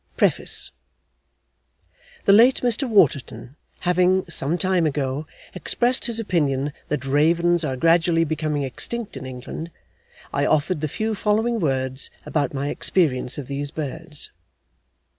[0.01, 0.17] D.L.
[0.17, 0.71] PREFACE
[2.25, 8.23] The late Mr Waterton having, some time ago, expressed his opinion that ravens are gradually
[8.23, 9.69] becoming extinct in England,
[10.33, 14.31] I offered the few following words about my experience of these birds.